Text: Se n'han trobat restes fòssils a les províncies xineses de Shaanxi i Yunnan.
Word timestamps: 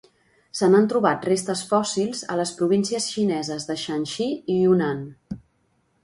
Se 0.59 0.67
n'han 0.75 0.85
trobat 0.91 1.25
restes 1.29 1.59
fòssils 1.73 2.23
a 2.35 2.37
les 2.39 2.53
províncies 2.61 3.09
xineses 3.17 3.67
de 3.67 3.75
Shaanxi 3.83 4.27
i 4.55 4.57
Yunnan. 4.63 5.05